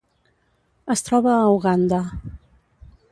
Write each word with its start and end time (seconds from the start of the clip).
Es 0.95 1.05
troba 1.09 1.35
a 1.41 1.53
Uganda. 1.57 2.03